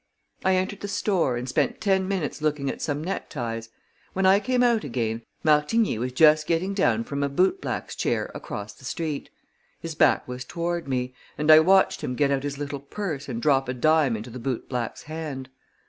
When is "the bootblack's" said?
14.31-15.03